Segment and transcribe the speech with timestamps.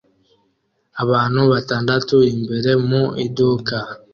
[1.03, 3.77] Abantu batandatu imbere mu iduka